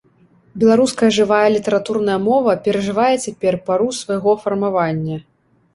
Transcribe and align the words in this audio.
Беларуская 0.61 1.09
жывая 1.17 1.43
літаратурная 1.57 2.17
мова 2.29 2.57
перажывае 2.69 3.13
цяпер 3.25 3.53
пару 3.69 3.87
свайго 4.01 4.31
фармавання. 4.45 5.25